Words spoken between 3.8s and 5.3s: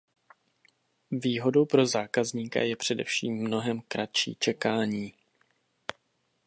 kratší čekání.